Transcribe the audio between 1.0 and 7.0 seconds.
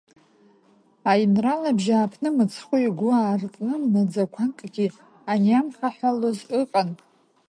Аинрал абжьааԥны, мцхәы игәы аартны маӡақәакгьы аниамхаҳәалоз ыҟан.